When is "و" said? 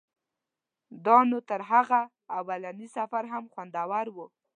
4.11-4.17